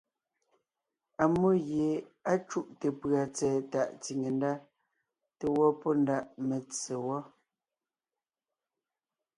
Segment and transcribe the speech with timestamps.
[1.23, 1.87] Ammó gie
[2.31, 4.51] á cúte pʉ̀a tsɛ̀ɛ tàʼ tsìne ndá
[5.37, 7.21] te gẅɔ́ pɔ́ ndaʼ metse wɔ́.